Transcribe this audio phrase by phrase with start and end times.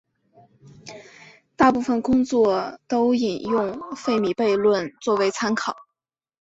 [1.55, 5.77] 大部分工作都引用费米悖论作为参考。